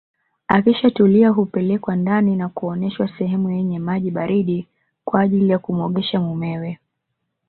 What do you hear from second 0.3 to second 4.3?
Akishatulia hupelekwa ndani na kuoneshwa sehemu yenye maji